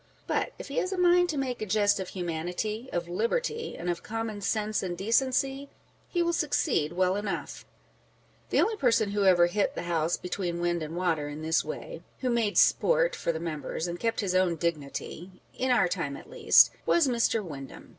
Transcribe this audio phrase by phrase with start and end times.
[0.25, 3.87] But if he has a mind to make a jest of humanity, of liberty, and
[3.87, 5.69] of common sense and decency,
[6.09, 7.65] he will succeed well enough!
[8.49, 12.01] The only person who ever" hit the House between wind and water" in this way,
[12.17, 16.17] â€" who made sport for the Members, and kept his own dignity (in our time
[16.17, 17.43] at least), was Mr.
[17.43, 17.89] Windham.